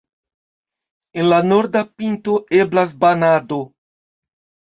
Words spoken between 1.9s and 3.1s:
pinto eblas